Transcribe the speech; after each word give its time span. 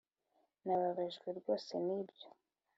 nababajwe 0.65 1.27
rwose 1.37 1.71
nibyo. 1.85 2.27